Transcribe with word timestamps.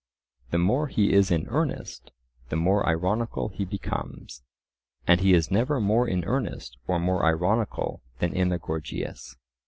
The 0.49 0.57
more 0.57 0.87
he 0.87 1.13
is 1.13 1.29
in 1.29 1.45
earnest, 1.49 2.11
the 2.49 2.55
more 2.55 2.89
ironical 2.89 3.49
he 3.49 3.65
becomes; 3.65 4.41
and 5.05 5.21
he 5.21 5.35
is 5.35 5.51
never 5.51 5.79
more 5.79 6.07
in 6.07 6.25
earnest 6.25 6.75
or 6.87 6.97
more 6.97 7.23
ironical 7.23 8.01
than 8.17 8.33
in 8.33 8.49
the 8.49 8.57
Gorgias. 8.57 9.37